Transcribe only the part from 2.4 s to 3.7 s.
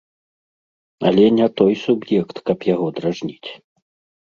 каб яго дражніць.